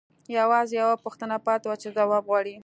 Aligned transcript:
یوازې 0.37 0.73
یوه 0.81 0.95
پوښتنه 1.03 1.35
پاتې 1.45 1.65
وه 1.69 1.75
چې 1.81 1.87
ځواب 1.97 2.23
غواړي 2.29 2.55